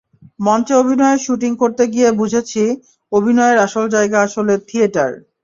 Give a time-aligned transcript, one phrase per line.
[0.39, 2.63] মঞ্চে অভিনয়ের শুটিং করতে গিয়ে বুঝেছি,
[3.11, 5.11] অভিনয়ের আসল জায়গা আসলে থিয়েটার।